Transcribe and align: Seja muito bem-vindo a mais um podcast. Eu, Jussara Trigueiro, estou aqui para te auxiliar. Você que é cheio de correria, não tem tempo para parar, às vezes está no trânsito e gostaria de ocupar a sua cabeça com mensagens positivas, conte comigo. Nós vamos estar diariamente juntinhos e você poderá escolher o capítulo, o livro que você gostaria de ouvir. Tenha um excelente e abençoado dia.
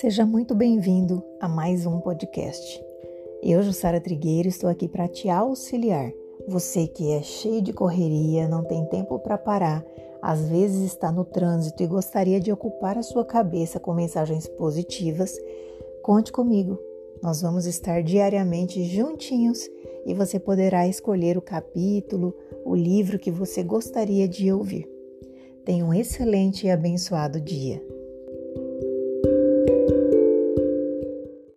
Seja 0.00 0.24
muito 0.24 0.54
bem-vindo 0.54 1.22
a 1.38 1.46
mais 1.46 1.84
um 1.84 2.00
podcast. 2.00 2.82
Eu, 3.42 3.62
Jussara 3.62 4.00
Trigueiro, 4.00 4.48
estou 4.48 4.70
aqui 4.70 4.88
para 4.88 5.06
te 5.06 5.28
auxiliar. 5.28 6.10
Você 6.48 6.86
que 6.86 7.12
é 7.12 7.20
cheio 7.20 7.60
de 7.60 7.70
correria, 7.70 8.48
não 8.48 8.64
tem 8.64 8.86
tempo 8.86 9.18
para 9.18 9.36
parar, 9.36 9.84
às 10.22 10.48
vezes 10.48 10.86
está 10.86 11.12
no 11.12 11.22
trânsito 11.22 11.82
e 11.82 11.86
gostaria 11.86 12.40
de 12.40 12.50
ocupar 12.50 12.96
a 12.96 13.02
sua 13.02 13.26
cabeça 13.26 13.78
com 13.78 13.92
mensagens 13.92 14.48
positivas, 14.48 15.36
conte 16.02 16.32
comigo. 16.32 16.78
Nós 17.22 17.42
vamos 17.42 17.66
estar 17.66 18.02
diariamente 18.02 18.82
juntinhos 18.84 19.68
e 20.06 20.14
você 20.14 20.40
poderá 20.40 20.88
escolher 20.88 21.36
o 21.36 21.42
capítulo, 21.42 22.34
o 22.64 22.74
livro 22.74 23.18
que 23.18 23.30
você 23.30 23.62
gostaria 23.62 24.26
de 24.26 24.50
ouvir. 24.50 24.88
Tenha 25.66 25.84
um 25.84 25.92
excelente 25.92 26.66
e 26.66 26.70
abençoado 26.70 27.38
dia. 27.38 27.89